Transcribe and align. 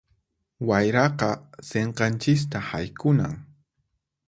Wayraqa 0.69 1.29
sinqanchista 1.67 2.59
haykunan. 2.71 3.33